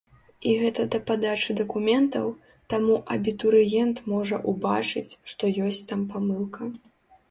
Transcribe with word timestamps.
І 0.45 0.53
гэта 0.61 0.85
да 0.95 0.99
падачы 1.11 1.55
дакументаў, 1.59 2.33
таму 2.75 2.97
абітурыент 3.19 3.97
можа 4.17 4.43
ўбачыць, 4.57 5.09
што 5.35 5.43
ёсць 5.71 5.89
там 5.91 6.13
памылка. 6.13 6.63